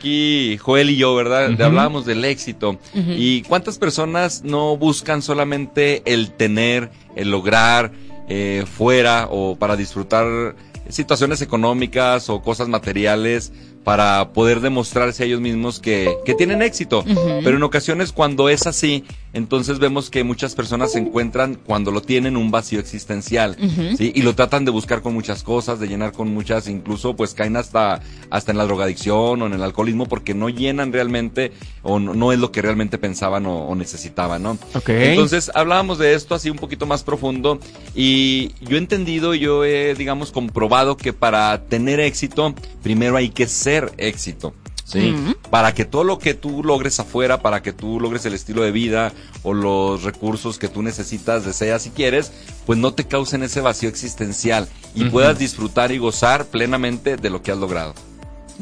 aquí 0.00 0.56
Joel 0.56 0.88
y 0.88 0.96
yo, 0.96 1.14
¿verdad? 1.14 1.60
Hablábamos 1.60 2.06
del 2.06 2.24
éxito. 2.24 2.78
¿Y 2.94 3.42
cuántas 3.42 3.78
personas 3.78 4.42
no 4.42 4.76
buscan 4.78 5.20
solamente 5.20 6.02
el 6.06 6.32
tener, 6.32 6.90
el 7.16 7.30
lograr 7.30 7.92
eh, 8.28 8.64
fuera 8.66 9.28
o 9.30 9.56
para 9.56 9.76
disfrutar 9.76 10.56
situaciones 10.88 11.42
económicas 11.42 12.30
o 12.30 12.40
cosas 12.40 12.68
materiales 12.68 13.52
para 13.84 14.32
poder 14.32 14.60
demostrarse 14.60 15.22
a 15.22 15.26
ellos 15.26 15.40
mismos 15.40 15.80
que, 15.80 16.16
que 16.24 16.34
tienen 16.34 16.62
éxito. 16.62 17.04
Pero 17.42 17.56
en 17.56 17.62
ocasiones 17.62 18.12
cuando 18.12 18.48
es 18.48 18.66
así, 18.66 19.04
entonces 19.32 19.78
vemos 19.78 20.10
que 20.10 20.24
muchas 20.24 20.54
personas 20.54 20.92
se 20.92 20.98
encuentran 20.98 21.54
cuando 21.54 21.90
lo 21.90 22.02
tienen 22.02 22.36
un 22.36 22.50
vacío 22.50 22.80
existencial, 22.80 23.56
¿sí? 23.96 24.12
Y 24.14 24.22
lo 24.22 24.34
tratan 24.34 24.64
de 24.64 24.70
buscar 24.70 25.02
con 25.02 25.14
muchas 25.14 25.42
cosas, 25.42 25.78
de 25.78 25.86
llenar 25.86 26.12
con 26.12 26.32
muchas, 26.34 26.68
incluso 26.68 27.14
pues 27.14 27.32
caen 27.32 27.56
hasta, 27.56 28.00
hasta 28.28 28.50
en 28.50 28.58
la 28.58 28.64
drogadicción 28.64 29.40
o 29.40 29.46
en 29.46 29.52
el 29.52 29.62
alcoholismo 29.62 30.06
porque 30.06 30.34
no 30.34 30.48
llenan 30.48 30.92
realmente 30.92 31.52
o 31.82 31.98
no, 31.98 32.32
es 32.32 32.38
lo 32.38 32.50
que 32.52 32.60
realmente 32.60 32.98
pensaban 32.98 33.46
o, 33.46 33.74
necesitaban, 33.74 34.42
¿no? 34.42 34.58
Entonces 34.86 35.50
hablábamos 35.54 35.98
de 35.98 36.14
esto 36.14 36.34
así 36.34 36.50
un 36.50 36.58
poquito 36.58 36.86
más 36.86 37.02
profundo 37.02 37.60
y 37.94 38.52
yo 38.60 38.76
he 38.76 38.78
entendido, 38.78 39.34
yo 39.34 39.64
he, 39.64 39.94
digamos, 39.94 40.32
comprobado 40.32 40.96
que 40.96 41.12
para 41.12 41.62
tener 41.66 42.00
éxito, 42.00 42.54
primero 42.82 43.16
hay 43.16 43.30
que 43.30 43.46
ser 43.46 43.69
éxito. 43.96 44.54
¿sí? 44.84 45.14
Para 45.50 45.72
que 45.74 45.84
todo 45.84 46.04
lo 46.04 46.18
que 46.18 46.34
tú 46.34 46.62
logres 46.64 46.98
afuera, 47.00 47.42
para 47.42 47.62
que 47.62 47.72
tú 47.72 48.00
logres 48.00 48.24
el 48.26 48.34
estilo 48.34 48.62
de 48.62 48.72
vida 48.72 49.12
o 49.42 49.54
los 49.54 50.02
recursos 50.02 50.58
que 50.58 50.68
tú 50.68 50.82
necesitas, 50.82 51.44
deseas 51.44 51.86
y 51.86 51.90
quieres, 51.90 52.32
pues 52.66 52.78
no 52.78 52.92
te 52.94 53.04
causen 53.04 53.42
ese 53.42 53.60
vacío 53.60 53.88
existencial 53.88 54.68
y 54.94 55.04
puedas 55.04 55.38
disfrutar 55.38 55.92
y 55.92 55.98
gozar 55.98 56.46
plenamente 56.46 57.16
de 57.16 57.30
lo 57.30 57.42
que 57.42 57.52
has 57.52 57.58
logrado. 57.58 57.94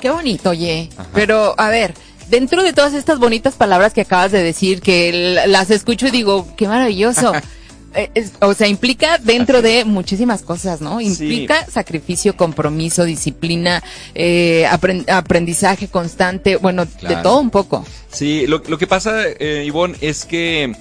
Qué 0.01 0.11
bonito, 0.11 0.51
oye. 0.51 0.91
Pero, 1.13 1.55
a 1.59 1.71
ver, 1.71 1.95
dentro 2.29 2.63
de 2.63 2.73
todas 2.73 2.95
estas 2.95 3.19
bonitas 3.19 3.55
palabras 3.55 3.95
que 3.95 4.03
acabas 4.03 4.31
de 4.31 4.43
decir, 4.43 4.81
que 4.81 5.43
las 5.47 5.71
escucho 5.71 6.07
y 6.07 6.11
digo, 6.11 6.47
qué 6.57 6.69
maravilloso. 6.69 7.33
Eh, 7.95 8.11
o 8.41 8.53
sea, 8.53 8.69
implica 8.69 9.19
dentro 9.19 9.63
de 9.63 9.85
muchísimas 9.85 10.43
cosas, 10.43 10.81
¿no? 10.81 11.01
Implica 11.01 11.67
sacrificio, 11.67 12.37
compromiso, 12.37 13.05
disciplina, 13.05 13.83
eh, 14.15 14.67
aprendizaje 14.67 15.89
constante, 15.89 16.57
bueno, 16.57 16.85
de 16.85 17.17
todo 17.23 17.41
un 17.41 17.51
poco. 17.51 17.85
Sí, 18.11 18.47
lo, 18.47 18.63
lo 18.69 18.79
que 18.79 18.87
pasa, 18.87 19.23
eh, 19.27 19.65
Ivonne, 19.67 19.97
es 20.01 20.25
que 20.25 20.73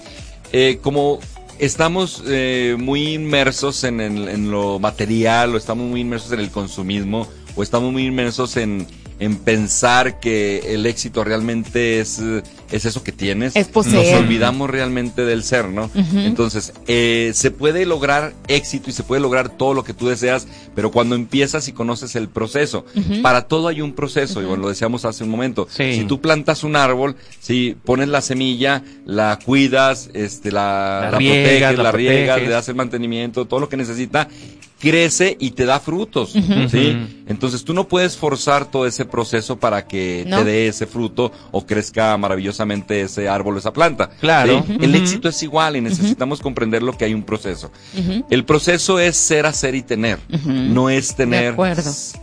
eh, 0.51 0.79
como 0.81 1.19
estamos 1.59 2.23
muy 2.77 3.13
inmersos 3.13 3.83
en, 3.83 3.99
en 4.01 4.51
lo 4.51 4.77
material, 4.79 5.55
o 5.55 5.57
estamos 5.57 5.87
muy 5.89 6.01
inmersos 6.01 6.31
en 6.33 6.39
el 6.41 6.51
consumismo, 6.51 7.27
o 7.55 7.63
estamos 7.63 7.91
muy 7.91 8.05
inmersos 8.05 8.57
en 8.57 8.85
en 9.19 9.37
pensar 9.37 10.19
que 10.19 10.73
el 10.73 10.85
éxito 10.85 11.23
realmente 11.23 11.99
es, 11.99 12.21
es 12.71 12.85
eso 12.85 13.03
que 13.03 13.11
tienes. 13.11 13.55
Es 13.55 13.67
Nos 13.73 13.85
olvidamos 14.13 14.69
realmente 14.69 15.25
del 15.25 15.43
ser, 15.43 15.69
¿no? 15.69 15.89
Entonces, 16.13 16.73
eh, 16.87 17.31
se 17.33 17.51
puede 17.51 17.85
lograr 17.85 18.33
éxito 18.47 18.89
y 18.89 18.93
se 18.93 19.03
puede 19.03 19.21
lograr 19.21 19.49
todo 19.49 19.73
lo 19.73 19.83
que 19.83 19.93
tú 19.93 20.07
deseas, 20.07 20.47
pero 20.75 20.91
cuando 20.91 21.15
empiezas 21.15 21.67
y 21.67 21.71
conoces 21.71 22.15
el 22.15 22.29
proceso. 22.29 22.85
Para 23.21 23.47
todo 23.47 23.67
hay 23.67 23.81
un 23.81 23.93
proceso, 23.93 24.41
y 24.41 24.45
bueno, 24.45 24.63
lo 24.63 24.69
decíamos 24.69 25.05
hace 25.05 25.23
un 25.23 25.29
momento. 25.29 25.67
Si 25.69 26.05
tú 26.07 26.21
plantas 26.21 26.63
un 26.63 26.75
árbol, 26.75 27.15
si 27.39 27.75
pones 27.85 28.09
la 28.09 28.21
semilla, 28.21 28.83
la 29.05 29.39
cuidas, 29.43 30.09
este, 30.13 30.51
la, 30.51 31.09
la, 31.11 31.17
proteges, 31.17 31.77
la, 31.77 31.91
riegas, 31.91 32.41
le 32.41 32.49
das 32.49 32.69
el 32.69 32.75
mantenimiento, 32.75 33.45
todo 33.45 33.59
lo 33.59 33.69
que 33.69 33.77
necesita, 33.77 34.27
crece 34.79 35.35
y 35.39 35.51
te 35.51 35.65
da 35.65 35.79
frutos, 35.79 36.31
¿sí? 36.31 37.23
Entonces 37.27 37.63
tú 37.63 37.73
no 37.73 37.87
puedes 37.87 38.15
forzar 38.15 38.69
todo 38.69 38.85
ese 38.85 39.05
proceso 39.05 39.57
para 39.57 39.87
que 39.87 40.25
te 40.29 40.43
dé 40.43 40.67
ese 40.67 40.85
fruto 40.85 41.31
o 41.51 41.65
crezca 41.65 42.15
maravillosamente 42.17 43.01
ese 43.01 43.27
árbol 43.27 43.55
o 43.55 43.59
esa 43.59 43.73
planta. 43.73 44.09
Claro. 44.19 44.63
El 44.79 44.95
éxito 44.95 45.29
es 45.29 45.41
igual 45.43 45.75
y 45.75 45.81
necesitamos 45.81 46.41
comprender 46.41 46.83
lo 46.83 46.93
que 46.93 47.05
hay 47.05 47.13
un 47.13 47.23
proceso. 47.23 47.71
El 48.29 48.45
proceso 48.45 48.99
es 48.99 49.17
ser, 49.17 49.45
hacer 49.45 49.75
y 49.75 49.81
tener, 49.81 50.19
no 50.45 50.89
es 50.89 51.15
tener, 51.15 51.55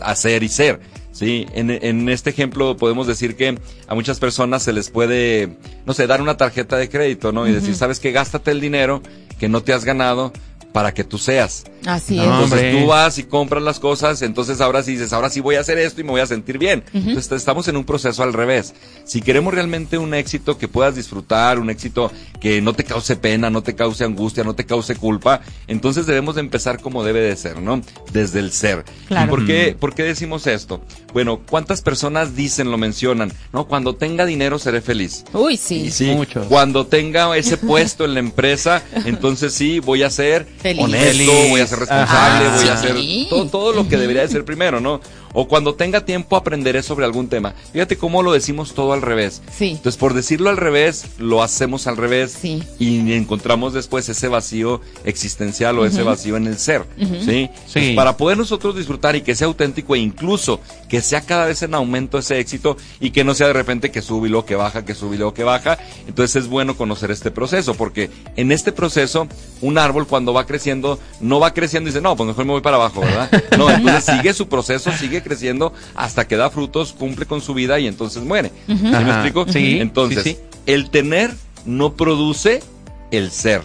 hacer 0.00 0.43
y 0.43 0.49
ser. 0.49 0.81
Sí, 1.15 1.47
en, 1.55 1.71
en, 1.71 2.09
este 2.09 2.31
ejemplo 2.31 2.77
podemos 2.77 3.06
decir 3.06 3.37
que 3.37 3.56
a 3.87 3.95
muchas 3.95 4.19
personas 4.19 4.65
se 4.65 4.73
les 4.73 4.91
puede, 4.91 5.59
no 5.87 5.95
sé, 5.95 6.09
dar 6.09 6.21
una 6.21 6.37
tarjeta 6.37 6.77
de 6.77 6.89
crédito, 6.89 7.31
¿no? 7.31 7.47
Y 7.47 7.53
decir, 7.53 7.77
sabes 7.77 8.00
que 8.00 8.11
gástate 8.11 8.50
el 8.50 8.61
dinero 8.61 9.00
que 9.39 9.49
no 9.49 9.62
te 9.62 9.73
has 9.73 9.84
ganado 9.84 10.33
para 10.75 10.93
que 10.93 11.05
tú 11.05 11.19
seas. 11.19 11.62
Así 11.87 12.19
es. 12.19 12.25
Entonces 12.25 12.73
tú 12.73 12.87
vas 12.89 13.17
y 13.19 13.23
compras 13.23 13.62
las 13.62 13.79
cosas, 13.79 14.23
entonces 14.23 14.61
ahora 14.61 14.83
sí 14.83 14.95
dices, 14.95 15.12
ahora 15.12 15.31
sí 15.31 15.39
voy 15.39 15.55
a 15.55 15.61
hacer 15.61 15.79
esto 15.79 16.01
y 16.01 16.05
me 16.05 16.11
voy 16.11 16.21
a 16.21 16.27
sentir 16.27 16.59
bien. 16.59 16.83
Entonces 16.93 17.31
estamos 17.31 17.69
en 17.69 17.77
un 17.77 17.85
proceso 17.85 18.25
al 18.25 18.33
revés. 18.33 18.75
Si 19.05 19.23
queremos 19.23 19.55
realmente 19.55 19.99
un 19.99 20.15
éxito 20.15 20.59
que 20.59 20.67
puedas 20.67 20.97
disfrutar, 20.97 21.61
un 21.61 21.71
éxito 21.71 22.11
que 22.41 22.61
no 22.61 22.73
te 22.73 22.83
cause 22.83 23.15
pena, 23.15 23.51
no 23.51 23.62
te 23.62 23.77
cause 23.77 24.03
angustia, 24.03 24.43
no 24.43 24.57
te 24.57 24.67
cause 24.67 24.97
culpa, 24.97 25.43
entonces 25.69 26.07
debemos 26.07 26.35
de 26.35 26.41
empezar 26.41 26.81
como 26.81 27.05
debe 27.05 27.21
de 27.21 27.37
ser, 27.37 27.62
¿no? 27.62 27.81
Desde 28.12 28.41
el 28.41 28.51
ser. 28.51 28.85
Claro. 29.06 29.27
¿Y 29.27 29.31
por 29.31 29.47
qué, 29.47 29.77
por 29.79 29.95
qué 29.95 30.03
decimos 30.03 30.49
esto? 30.49 30.83
Bueno, 31.12 31.41
¿cuántas 31.49 31.83
personas 31.83 32.35
dicen, 32.35 32.73
lo 32.73 32.79
mencionan? 32.79 33.33
No, 33.53 33.69
cuando 33.69 33.95
tenga 33.95 34.27
dinero 34.27 34.59
seré 34.59 34.81
feliz. 34.81 35.25
Uy, 35.33 35.56
sí. 35.56 35.93
sí, 35.93 36.06
Muchos. 36.06 36.49
Cuando 36.49 36.89
tenga 36.89 37.37
ese 37.37 37.56
puesto 37.59 38.05
en 38.05 38.15
la 38.15 38.21
empresa, 38.21 38.83
entonces 39.05 39.55
sí, 39.55 39.79
voy 39.79 40.03
a 40.03 40.11
ser 40.11 40.49
honesto, 40.79 41.33
voy 41.51 41.61
a 41.61 41.67
ser 41.67 41.79
responsable, 41.79 42.49
voy 42.57 42.69
a 42.69 42.75
hacer 42.75 42.97
todo, 43.29 43.47
todo 43.47 43.73
lo 43.73 43.89
que 43.89 43.97
debería 43.97 44.23
de 44.23 44.29
ser 44.29 44.45
primero, 44.45 44.81
¿no? 44.81 45.01
O 45.34 45.47
cuando 45.47 45.75
tenga 45.75 46.05
tiempo 46.05 46.37
aprenderé 46.37 46.83
sobre 46.83 47.05
algún 47.05 47.28
tema. 47.28 47.55
Fíjate 47.72 47.99
cómo 47.99 48.22
lo 48.22 48.33
decimos 48.33 48.72
todo 48.72 48.95
al 48.95 49.03
revés. 49.03 49.43
Sí. 49.55 49.72
Entonces, 49.72 49.99
por 49.99 50.15
decirlo 50.15 50.49
al 50.49 50.56
revés, 50.56 51.06
lo 51.19 51.43
hacemos 51.43 51.87
al 51.87 51.99
revés 51.99 52.39
sí. 52.41 52.62
y 52.78 53.12
encontramos 53.12 53.75
después 53.75 54.09
ese 54.09 54.28
vacío 54.28 54.81
existencial 55.05 55.78
o 55.78 55.84
ese 55.84 56.03
vacío 56.03 56.37
en 56.37 56.47
el 56.47 56.59
ser. 56.59 56.84
¿Sí? 57.25 57.50
sí. 57.67 57.93
para 57.94 58.17
poder 58.17 58.39
nosotros 58.39 58.77
disfrutar 58.77 59.17
y 59.17 59.23
que 59.23 59.34
sea 59.34 59.49
auténtico 59.49 59.94
e 59.94 59.99
incluso 59.99 60.61
que 60.89 61.03
sea 61.03 61.23
cada 61.23 61.47
vez 61.47 61.62
en 61.62 61.75
aumento 61.75 62.19
ese 62.19 62.39
éxito 62.39 62.77
y 63.00 63.11
que 63.11 63.25
no 63.25 63.34
sea 63.34 63.49
de 63.49 63.53
repente 63.53 63.91
que 63.91 64.00
sube 64.00 64.28
y 64.28 64.31
luego 64.31 64.47
que 64.47 64.55
baja, 64.55 64.84
que 64.84 64.94
sube 64.94 65.17
y 65.17 65.19
luego 65.19 65.34
que 65.34 65.43
baja, 65.43 65.78
entonces 66.06 66.44
es 66.44 66.49
bueno 66.49 66.77
conocer 66.77 67.11
este 67.11 67.31
proceso 67.31 67.75
porque 67.75 68.11
en 68.37 68.53
este 68.53 68.71
proceso 68.71 69.27
un 69.61 69.78
árbol 69.78 70.06
cuando 70.06 70.33
va 70.33 70.47
creciendo 70.47 71.00
no 71.21 71.41
va 71.41 71.53
creciendo 71.53 71.89
y 71.89 71.93
dice, 71.93 72.00
no, 72.00 72.15
pues 72.17 72.28
mejor 72.28 72.44
me 72.44 72.53
voy 72.53 72.61
para 72.61 72.77
abajo, 72.77 73.00
¿verdad? 73.00 73.31
No, 73.59 73.71
entonces 73.71 74.05
sigue 74.05 74.33
su 74.34 74.49
proceso, 74.49 74.93
sigue 74.93 75.23
creciendo 75.25 75.73
hasta 75.97 76.29
que 76.29 76.37
da 76.37 76.51
frutos, 76.51 76.93
cumple 76.93 77.27
con 77.27 77.41
su 77.41 77.53
vida 77.55 77.81
y 77.81 77.89
entonces 77.89 78.23
muere. 78.23 78.53
¿Sí 78.69 78.75
me 78.75 79.11
explico? 79.11 79.47
Sí. 79.49 79.79
Entonces, 79.81 80.39
el 80.67 80.91
tener 80.91 81.33
no 81.67 81.95
produce 81.95 82.62
el 83.11 83.33
ser. 83.33 83.62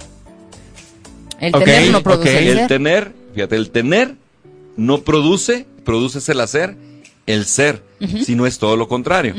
El 1.40 1.53
tener 1.53 1.92
no 1.92 2.02
produce 2.02 2.52
el, 2.52 2.59
el 2.59 2.68
tener, 2.68 3.14
fíjate, 3.34 3.56
el 3.56 3.70
tener 3.70 4.16
no 4.75 5.02
produce, 5.02 5.66
produce 5.86 6.31
el 6.31 6.42
hacer, 6.42 6.75
el 7.25 7.46
ser, 7.46 7.84
si 8.26 8.36
no 8.36 8.47
es 8.47 8.58
todo 8.58 8.76
lo 8.76 8.88
contrario. 8.88 9.36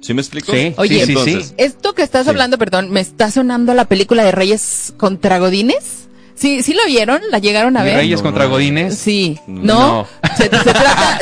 ¿Sí 0.00 0.14
me 0.14 0.22
explico? 0.22 0.52
Sí, 0.52 0.72
Oye, 0.78 1.02
entonces, 1.02 1.54
esto 1.58 1.94
que 1.94 2.02
estás 2.02 2.26
hablando, 2.26 2.56
perdón, 2.56 2.90
me 2.90 3.00
está 3.00 3.30
sonando 3.30 3.74
la 3.74 3.84
película 3.84 4.24
de 4.24 4.32
Reyes 4.32 4.94
contra 4.96 5.38
Godines. 5.38 5.99
Sí, 6.40 6.62
sí 6.62 6.72
lo 6.72 6.86
vieron, 6.86 7.20
la 7.30 7.38
llegaron 7.38 7.76
a 7.76 7.82
ver. 7.82 7.96
Reyes 7.96 8.22
contra 8.22 8.46
Godines. 8.46 8.96
Sí, 8.96 9.38
no. 9.46 10.06
Se, 10.38 10.48
trata, 10.48 11.18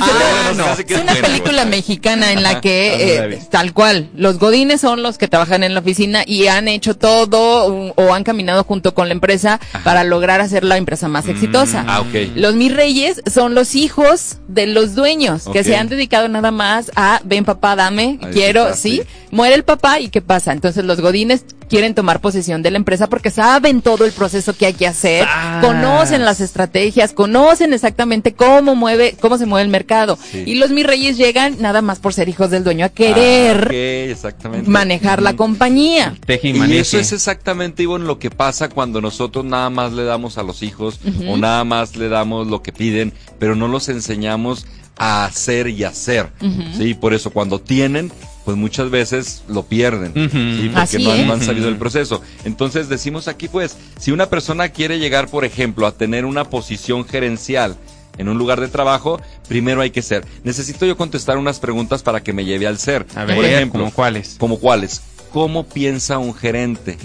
es 0.86 1.00
una 1.00 1.14
película 1.14 1.64
mexicana 1.64 2.30
en 2.30 2.44
la 2.44 2.60
que 2.60 3.16
eh, 3.16 3.40
tal 3.50 3.72
cual 3.72 4.10
los 4.14 4.38
Godines 4.38 4.80
son 4.80 5.02
los 5.02 5.18
que 5.18 5.26
trabajan 5.26 5.64
en 5.64 5.74
la 5.74 5.80
oficina 5.80 6.22
y 6.24 6.46
han 6.46 6.68
hecho 6.68 6.96
todo 6.96 7.92
o, 7.96 8.14
han 8.14 8.22
caminado 8.22 8.62
junto 8.62 8.94
con 8.94 9.08
la 9.08 9.14
empresa 9.14 9.58
para 9.82 10.04
lograr 10.04 10.40
hacer 10.40 10.62
la 10.62 10.76
empresa 10.76 11.08
más 11.08 11.26
mm, 11.26 11.30
exitosa. 11.30 11.84
Ah, 11.88 12.00
okay. 12.00 12.32
Los 12.36 12.54
mis 12.54 12.72
reyes 12.72 13.20
son 13.26 13.56
los 13.56 13.74
hijos 13.74 14.36
de 14.46 14.68
los 14.68 14.94
dueños 14.94 15.48
que 15.52 15.64
se 15.64 15.74
han 15.74 15.88
dedicado 15.88 16.28
nada 16.28 16.52
más 16.52 16.92
a 16.94 17.20
ven 17.24 17.44
papá 17.44 17.74
dame 17.74 18.18
quiero 18.32 18.74
sí 18.74 19.02
muere 19.30 19.54
el 19.54 19.64
papá 19.64 19.98
y 20.00 20.10
qué 20.10 20.22
pasa 20.22 20.52
entonces 20.52 20.84
los 20.84 21.00
Godines 21.00 21.44
quieren 21.68 21.94
tomar 21.94 22.20
posesión 22.20 22.62
de 22.62 22.70
la 22.70 22.78
empresa 22.78 23.08
porque 23.08 23.30
saben 23.30 23.82
todo 23.82 24.04
el 24.04 24.12
proceso 24.12 24.56
que 24.56 24.66
hay 24.66 24.74
que 24.74 24.86
hacer, 24.86 25.07
ah. 25.26 25.60
conocen 25.60 26.24
las 26.24 26.40
estrategias, 26.40 27.12
conocen 27.12 27.72
exactamente 27.72 28.34
cómo 28.34 28.74
mueve, 28.74 29.16
cómo 29.20 29.38
se 29.38 29.46
mueve 29.46 29.64
el 29.64 29.70
mercado. 29.70 30.18
Y 30.32 30.54
los 30.56 30.70
mis 30.70 30.86
reyes 30.86 31.16
llegan 31.16 31.56
nada 31.60 31.82
más 31.82 31.98
por 31.98 32.14
ser 32.14 32.28
hijos 32.28 32.50
del 32.50 32.64
dueño 32.64 32.84
a 32.86 32.88
querer 32.88 34.16
ah, 34.24 34.48
manejar 34.66 35.22
la 35.22 35.36
compañía. 35.36 36.14
Y, 36.42 36.76
eso 36.76 36.98
es 36.98 37.12
exactamente, 37.12 37.82
Ivonne, 37.82 38.06
lo 38.06 38.18
que 38.18 38.30
pasa 38.30 38.68
cuando 38.68 39.00
nosotros 39.00 39.44
nada 39.44 39.70
más 39.70 39.92
le 39.92 40.04
damos 40.04 40.38
a 40.38 40.42
los 40.42 40.62
hijos 40.62 41.00
o 41.26 41.36
nada 41.36 41.64
más 41.64 41.96
le 41.96 42.08
damos 42.08 42.46
lo 42.46 42.62
que 42.62 42.72
piden, 42.72 43.12
pero 43.38 43.54
no 43.54 43.68
los 43.68 43.88
enseñamos 43.88 44.66
a 44.96 45.24
hacer 45.24 45.68
y 45.68 45.84
hacer. 45.84 46.30
Sí, 46.76 46.94
por 46.94 47.14
eso 47.14 47.30
cuando 47.30 47.60
tienen 47.60 48.12
pues 48.48 48.56
muchas 48.56 48.88
veces 48.88 49.42
lo 49.46 49.64
pierden, 49.64 50.14
porque 50.14 50.70
no 50.70 51.34
han, 51.34 51.42
sabido 51.42 51.68
el 51.68 51.76
proceso. 51.76 52.22
Entonces 52.46 52.88
decimos 52.88 53.28
aquí, 53.28 53.46
pues, 53.46 53.76
si 53.98 54.10
una 54.10 54.30
persona 54.30 54.70
quiere 54.70 54.98
llegar, 54.98 55.28
por 55.28 55.44
ejemplo, 55.44 55.86
a 55.86 55.92
tener 55.92 56.24
una 56.24 56.44
posición 56.44 57.04
gerencial, 57.04 57.76
en 58.16 58.26
un 58.26 58.38
lugar 58.38 58.58
de 58.58 58.68
trabajo, 58.68 59.20
primero 59.48 59.82
hay 59.82 59.90
que 59.90 60.00
ser. 60.00 60.24
Necesito 60.44 60.86
yo 60.86 60.96
contestar 60.96 61.36
unas 61.36 61.60
preguntas 61.60 62.02
para 62.02 62.22
que 62.22 62.32
me 62.32 62.46
lleve 62.46 62.66
al 62.66 62.78
ser. 62.78 63.04
A 63.16 63.26
ver, 63.26 63.36
Por 63.36 63.44
ejemplo, 63.44 63.80
¿como 63.80 63.92
cuáles? 63.92 64.36
Como 64.38 64.58
cuáles. 64.58 65.02
¿Cómo 65.30 65.66
piensa 65.66 66.16
un 66.16 66.34
gerente? 66.34 66.96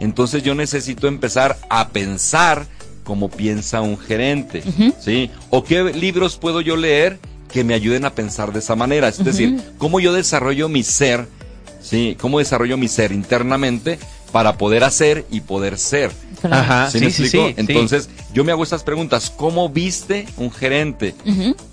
Entonces 0.00 0.42
yo 0.42 0.54
necesito 0.54 1.06
empezar 1.06 1.58
a 1.68 1.90
pensar 1.90 2.66
cómo 3.04 3.28
piensa 3.28 3.82
un 3.82 3.98
gerente, 3.98 4.62
¿sí? 4.98 5.30
O 5.50 5.64
qué 5.64 5.92
libros 5.92 6.38
puedo 6.38 6.62
yo 6.62 6.76
leer 6.76 7.18
que 7.50 7.64
me 7.64 7.74
ayuden 7.74 8.04
a 8.04 8.14
pensar 8.14 8.52
de 8.52 8.58
esa 8.60 8.76
manera. 8.76 9.08
Es 9.08 9.24
decir, 9.24 9.60
cómo 9.78 10.00
yo 10.00 10.12
desarrollo 10.12 10.68
mi 10.68 10.82
ser, 10.82 11.26
¿sí? 11.80 12.16
Cómo 12.20 12.38
desarrollo 12.38 12.76
mi 12.76 12.88
ser 12.88 13.12
internamente 13.12 13.98
para 14.32 14.58
poder 14.58 14.84
hacer 14.84 15.24
y 15.30 15.40
poder 15.40 15.78
ser. 15.78 16.10
Ajá, 16.42 16.90
¿Sí, 16.90 17.00
me 17.00 17.06
explico? 17.06 17.48
Entonces, 17.56 18.08
yo 18.32 18.44
me 18.44 18.52
hago 18.52 18.62
estas 18.62 18.82
preguntas. 18.82 19.30
¿Cómo 19.30 19.68
viste 19.68 20.26
un 20.36 20.50
gerente? 20.50 21.14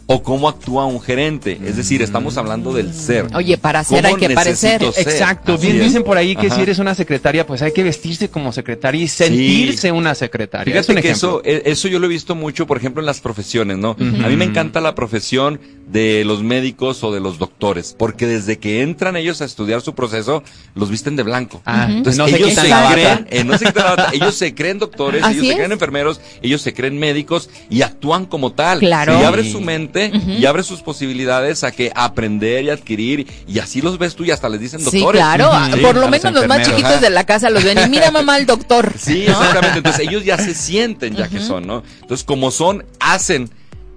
o 0.07 0.22
cómo 0.22 0.48
actúa 0.48 0.86
un 0.86 1.02
gerente. 1.02 1.60
Es 1.66 1.78
decir, 1.78 2.02
estamos 2.02 2.38
hablando 2.38 2.74
del 2.74 2.94
ser. 2.94 3.28
Oye, 3.34 3.57
para 3.57 3.84
ser 3.84 4.06
hay 4.06 4.16
que 4.16 4.30
parecer. 4.30 4.84
Exacto. 4.84 5.57
Bien 5.57 5.80
dicen 5.80 6.04
por 6.04 6.18
ahí 6.18 6.36
que 6.36 6.50
si 6.50 6.62
eres 6.62 6.80
una 6.80 6.94
secretaria, 6.96 7.48
pues 7.48 7.62
hay 7.62 7.72
que 7.72 7.84
vestirse 7.84 8.30
como 8.30 8.52
secretaria 8.52 9.04
y 9.04 9.07
sentirse 9.07 9.92
una 9.92 10.13
secretaria. 10.16 10.74
Fíjate 10.74 11.02
que 11.02 11.10
eso, 11.10 11.42
e, 11.44 11.63
eso 11.66 11.88
yo 11.88 12.00
lo 12.00 12.06
he 12.06 12.10
visto 12.10 12.36
mucho, 12.36 12.68
por 12.68 12.78
ejemplo, 12.78 13.02
en 13.02 13.06
las 13.06 13.19
profesiones, 13.19 13.78
¿no? 13.78 13.92
A 14.00 14.28
mí 14.28 14.36
me 14.36 14.46
encanta 14.46 14.81
la 14.81 14.96
profesión 14.96 15.60
de 15.88 16.24
los 16.25 16.44
médicos 16.44 17.04
o 17.04 17.12
de 17.12 17.19
los 17.19 17.38
doctores, 17.38 17.96
porque 17.98 18.25
desde 18.25 18.57
que 18.57 18.81
entran 18.81 19.16
ellos 19.16 19.42
a 19.42 19.46
estudiar 19.46 19.81
su 19.81 19.94
proceso, 19.94 20.44
los 20.74 20.90
visten 20.90 21.16
de 21.16 21.24
blanco. 21.24 21.62
Ah, 21.66 21.88
Entonces 21.90 22.34
ellos 22.34 22.54
se, 22.54 22.72
creen, 22.92 23.28
eh, 23.30 23.44
no 23.44 23.57
se 23.57 23.72
ellos 24.13 24.36
se 24.36 24.56
creen 24.56 24.80
doctores, 24.80 25.24
ellos 25.30 25.48
se 25.48 25.56
creen 25.56 25.72
enfermeros, 25.72 26.19
ellos 26.45 26.62
se 26.62 26.74
creen 26.74 26.97
médicos 26.97 27.50
y 27.69 27.81
actúan 27.81 28.25
como 28.25 28.53
tal. 28.53 28.80
Claro. 28.80 29.19
Y 29.19 29.24
abre 29.24 29.50
su 29.50 29.62
mente 29.62 30.12
y 30.27 30.45
abre 30.45 30.63
sus 30.63 30.81
posibilidades 30.81 31.63
a 31.63 31.71
que 31.71 31.92
aprender 31.95 32.65
y 32.65 32.69
adquirir 32.69 33.27
y 33.47 33.59
así 33.59 33.81
los 33.81 33.97
ves 33.97 34.15
tú 34.15 34.24
y 34.24 34.31
hasta 34.31 34.50
les 34.50 34.59
dicen 34.59 34.83
doctores. 34.83 35.01
Sí, 35.01 35.18
claro, 35.18 35.51
por 35.81 35.95
lo 35.95 36.07
menos 36.07 36.33
los 36.33 36.47
más 36.47 36.68
chiquitos 36.68 37.01
de 37.01 37.09
la 37.09 37.24
casa 37.24 37.50
los 37.50 37.63
ven 37.63 37.77
y 37.86 37.89
mira 37.89 38.12
mamá 38.12 38.38
el 38.38 38.45
doctor. 38.45 38.94
Sí, 38.97 39.24
exactamente, 39.24 39.77
entonces 39.77 40.07
ellos 40.07 40.24
ya 40.24 40.38
se 40.38 40.53
sienten 40.53 41.15
ya 41.15 41.27
que 41.27 41.39
son, 41.39 41.68
¿no? 41.68 41.83
Entonces 42.01 42.24
como 42.25 42.51
son, 42.51 42.86
hacen 43.00 43.50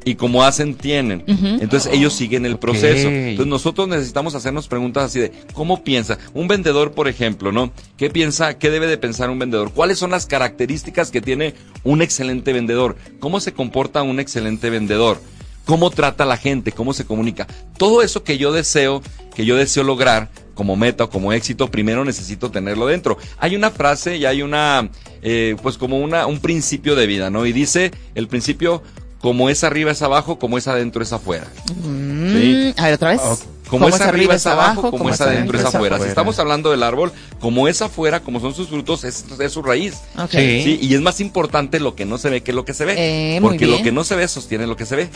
y 0.04 0.14
como 0.14 0.42
hacen, 0.42 0.74
tienen. 0.74 1.24
Entonces 1.26 1.92
ellos 1.92 2.14
siguen 2.14 2.46
el 2.46 2.58
proceso. 2.58 3.08
Entonces 3.08 3.46
nosotros 3.46 3.88
necesitamos 3.88 4.34
hacernos 4.34 4.68
preguntas 4.68 5.04
así 5.04 5.20
de, 5.20 5.32
¿cómo 5.52 5.84
piensa? 5.84 6.18
Un 6.34 6.48
vendedor, 6.48 6.92
por 6.92 7.08
ejemplo, 7.08 7.52
¿no? 7.52 7.72
¿Qué 7.96 8.10
piensa, 8.10 8.58
qué 8.58 8.70
debe 8.70 8.86
de 8.86 8.98
pensar 8.98 9.30
un 9.30 9.38
vendedor? 9.38 9.72
¿Cuáles 9.72 9.98
son 9.98 10.10
las 10.10 10.26
características 10.26 11.10
que 11.10 11.20
tiene 11.20 11.54
un 11.84 12.02
excelente 12.02 12.52
vendedor? 12.52 12.96
¿Cómo 13.20 13.40
se 13.40 13.52
comporta 13.52 14.02
un 14.02 14.20
excelente 14.20 14.70
vendedor? 14.70 15.20
cómo 15.68 15.90
trata 15.90 16.24
a 16.24 16.26
la 16.26 16.38
gente, 16.38 16.72
cómo 16.72 16.94
se 16.94 17.04
comunica. 17.04 17.46
Todo 17.76 18.00
eso 18.00 18.24
que 18.24 18.38
yo 18.38 18.52
deseo, 18.52 19.02
que 19.36 19.44
yo 19.44 19.54
deseo 19.54 19.84
lograr 19.84 20.30
como 20.54 20.76
meta 20.76 21.04
o 21.04 21.10
como 21.10 21.30
éxito, 21.34 21.70
primero 21.70 22.06
necesito 22.06 22.50
tenerlo 22.50 22.86
dentro. 22.86 23.18
Hay 23.36 23.54
una 23.54 23.70
frase 23.70 24.16
y 24.16 24.24
hay 24.24 24.40
una, 24.40 24.88
eh, 25.20 25.56
pues 25.62 25.76
como 25.76 25.98
una, 25.98 26.26
un 26.26 26.40
principio 26.40 26.96
de 26.96 27.06
vida, 27.06 27.28
¿no? 27.28 27.44
Y 27.44 27.52
dice 27.52 27.90
el 28.14 28.28
principio, 28.28 28.82
como 29.20 29.50
es 29.50 29.64
arriba 29.64 29.90
es 29.90 30.02
abajo, 30.02 30.38
como 30.38 30.58
es 30.58 30.68
adentro 30.68 31.02
es 31.02 31.12
afuera. 31.12 31.46
Mm, 31.84 32.70
a 32.76 32.84
ver, 32.84 32.94
otra 32.94 33.10
vez. 33.10 33.20
Como, 33.68 33.88
es 33.88 34.00
arriba 34.00 34.34
es 34.34 34.46
abajo, 34.46 34.90
como, 34.90 35.10
es 35.10 35.20
adentro 35.20 35.58
es 35.58 35.64
afuera. 35.64 35.98
Si 35.98 36.08
estamos 36.08 36.38
hablando 36.38 36.70
del 36.70 36.82
árbol, 36.82 37.12
como 37.38 37.68
es 37.68 37.82
afuera, 37.82 38.20
como 38.20 38.40
son 38.40 38.54
sus 38.54 38.68
frutos, 38.68 39.04
es, 39.04 39.26
su 39.50 39.62
raíz. 39.62 39.94
Sí. 40.30 40.78
Y 40.80 40.94
es 40.94 41.00
más 41.02 41.20
importante 41.20 41.78
lo 41.78 41.94
que 41.94 42.06
no 42.06 42.16
se 42.16 42.30
ve 42.30 42.42
que 42.42 42.52
lo 42.52 42.64
que 42.64 42.72
se 42.72 42.86
ve. 42.86 42.94
Eh, 42.96 43.40
porque 43.42 43.66
lo 43.66 43.82
que 43.82 43.92
no 43.92 44.04
se 44.04 44.16
ve 44.16 44.26
sostiene 44.26 44.66
lo 44.66 44.76
que 44.76 44.86
se 44.86 44.96
ve. 44.96 45.08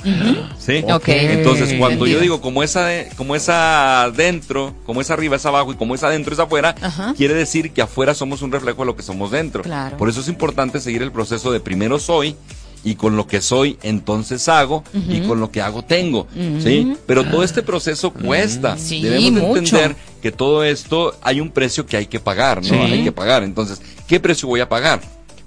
Sí. 0.59 0.85
Entonces, 1.07 1.75
cuando 1.79 2.07
yo 2.07 2.21
digo 2.21 2.41
como 2.41 2.63
es, 2.63 2.77
como 3.17 3.37
es 3.37 3.49
adentro, 3.49 4.75
como 4.85 5.01
es 5.01 5.11
arriba 5.11 5.37
es 5.37 5.47
abajo 5.47 5.73
y 5.73 5.77
como 5.77 5.95
es 5.95 6.03
adentro 6.03 6.35
es 6.35 6.41
afuera, 6.41 6.75
quiere 7.17 7.35
decir 7.35 7.71
que 7.73 7.83
afuera 7.83 8.15
somos 8.15 8.43
un 8.43 8.53
reflejo 8.53 8.83
de 8.83 8.87
lo 8.87 8.97
que 8.97 9.03
somos 9.03 9.31
dentro. 9.31 9.63
Por 9.97 10.11
eso 10.11 10.21
es 10.21 10.29
importante 10.29 10.81
seguir 10.81 11.03
el 11.03 11.13
proceso 11.13 11.53
de 11.53 11.61
primero 11.61 11.99
soy 11.99 12.37
y 12.85 12.97
con 12.97 13.17
lo 13.17 13.27
que 13.27 13.41
soy 13.41 13.79
entonces 13.83 14.49
hago 14.49 14.83
y 15.09 15.21
con 15.21 15.41
lo 15.41 15.51
que 15.51 15.61
hago 15.63 15.83
tengo, 15.83 16.27
¿sí? 16.63 16.95
Pero 17.07 17.25
todo 17.25 17.43
este 17.43 17.63
proceso 17.63 18.13
cuesta. 18.13 18.77
Debemos 18.77 19.57
entender 19.57 19.97
que 20.21 20.33
todo 20.33 20.65
esto 20.65 21.17
hay 21.23 21.41
un 21.41 21.51
precio 21.51 21.87
que 21.87 21.97
hay 21.97 22.07
que 22.07 22.21
pagar, 22.21 22.65
¿no? 22.65 22.83
Hay 22.83 23.05
que 23.05 23.13
pagar. 23.13 23.43
Entonces, 23.43 23.81
¿qué 24.07 24.21
precio 24.21 24.49
voy 24.49 24.61
a 24.61 24.69
pagar? 24.69 25.01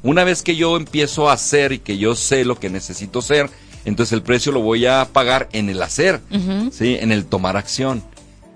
Una 0.04 0.24
vez 0.24 0.44
que 0.44 0.56
yo 0.56 0.78
empiezo 0.78 1.30
a 1.30 1.34
hacer 1.34 1.72
y 1.72 1.80
que 1.80 1.98
yo 1.98 2.16
sé 2.16 2.46
lo 2.46 2.60
que 2.60 2.70
necesito 2.70 3.22
ser, 3.22 3.50
entonces 3.86 4.14
el 4.14 4.22
precio 4.22 4.52
lo 4.52 4.62
voy 4.62 4.86
a 4.86 5.10
pagar 5.12 5.50
en 5.52 5.70
el 5.70 5.82
hacer, 5.82 6.22
¿sí? 6.72 6.98
En 7.00 7.12
el 7.12 7.26
tomar 7.26 7.58
acción. 7.58 8.04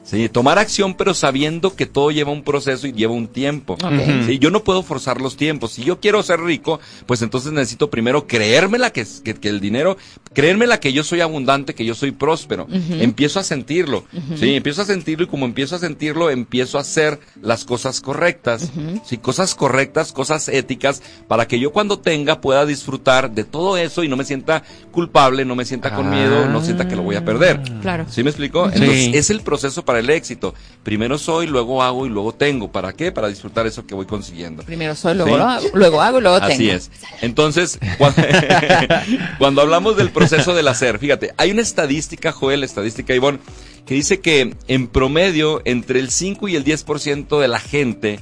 Sí, 0.10 0.28
tomar 0.28 0.58
acción, 0.58 0.96
pero 0.96 1.14
sabiendo 1.14 1.76
que 1.76 1.86
todo 1.86 2.10
lleva 2.10 2.32
un 2.32 2.42
proceso 2.42 2.88
y 2.88 2.94
lleva 2.94 3.14
un 3.14 3.28
tiempo. 3.28 3.78
Sí, 4.26 4.40
yo 4.40 4.50
no 4.50 4.64
puedo 4.64 4.82
forzar 4.82 5.22
los 5.22 5.38
tiempos. 5.38 5.74
Si 5.74 5.84
yo 5.84 6.00
quiero 6.00 6.24
ser 6.24 6.42
rico, 6.42 6.80
pues 7.06 7.22
entonces 7.22 7.52
necesito 7.52 7.92
primero 7.92 8.26
creérmela 8.26 8.92
que, 8.92 9.06
que, 9.24 9.36
que 9.36 9.50
el 9.50 9.60
dinero, 9.60 9.98
creérmela 10.34 10.80
que 10.80 10.94
yo 10.94 11.04
soy 11.04 11.22
abundante, 11.22 11.76
que 11.76 11.86
yo 11.86 11.96
soy 11.96 12.12
próspero. 12.12 12.68
Empiezo 12.70 13.40
a 13.40 13.44
sentirlo. 13.44 14.06
Sí, 14.36 14.56
empiezo 14.56 14.82
a 14.82 14.86
sentirlo 14.86 15.26
y 15.26 15.28
como 15.28 15.46
empiezo 15.46 15.76
a 15.76 15.80
sentirlo, 15.80 16.30
empiezo 16.30 16.78
a 16.78 16.82
hacer 16.82 17.20
las 17.42 17.66
cosas 17.66 18.02
correctas. 18.02 18.72
Sí, 19.06 19.18
cosas 19.18 19.56
correctas, 19.56 20.12
cosas 20.12 20.48
éticas, 20.50 21.02
para 21.28 21.48
que 21.48 21.60
yo 21.60 21.72
cuando 21.72 22.00
tenga 22.00 22.42
pueda 22.42 22.66
disfrutar 22.66 23.32
de 23.32 23.44
todo 23.44 23.78
eso 23.78 24.04
y 24.04 24.08
no 24.08 24.18
me 24.18 24.26
sienta 24.26 24.64
culpable, 24.92 25.46
no 25.46 25.56
me 25.56 25.66
sienta 25.66 25.96
con 25.96 26.10
miedo, 26.10 26.48
no 26.48 26.64
sienta 26.64 26.88
que 26.88 26.96
lo 26.96 27.04
voy 27.04 27.16
a 27.16 27.26
perder. 27.26 27.62
Claro. 27.82 28.06
¿Sí 28.10 28.24
me 28.24 28.30
explico? 28.30 28.66
Entonces, 28.66 29.12
es 29.14 29.30
el 29.30 29.42
proceso 29.42 29.84
para 29.86 30.00
el 30.00 30.10
éxito. 30.10 30.54
Primero 30.90 31.20
soy, 31.20 31.46
luego 31.46 31.84
hago 31.84 32.08
y 32.08 32.10
luego 32.10 32.34
tengo. 32.34 32.72
¿Para 32.72 32.94
qué? 32.94 33.12
Para 33.12 33.28
disfrutar 33.28 33.68
eso 33.68 33.86
que 33.86 33.94
voy 33.94 34.08
consiguiendo. 34.08 34.64
Primero 34.64 34.96
soy, 34.96 35.14
luego, 35.14 35.36
hago, 35.36 35.68
luego 35.76 36.02
hago 36.02 36.18
y 36.18 36.22
luego 36.24 36.40
tengo. 36.40 36.52
Así 36.52 36.72
es. 36.72 36.90
Entonces, 37.22 37.78
cuando, 39.38 39.62
hablamos 39.62 39.98
del 39.98 40.10
proceso 40.10 40.56
del 40.56 40.68
hacer, 40.68 40.98
fíjate, 40.98 41.32
hay 41.38 41.52
una 41.52 41.62
estadística, 41.62 42.32
Joel, 42.32 42.64
estadística 42.64 43.14
Ivonne, 43.14 43.38
que 43.86 43.94
dice 43.94 44.20
que 44.20 44.56
en 44.68 44.88
promedio 44.88 45.62
entre 45.64 46.00
el 46.00 46.10
5 46.10 46.48
y 46.48 46.56
el 46.56 46.66
10% 46.66 47.40
de 47.40 47.48
la 47.48 47.60
gente 47.60 48.20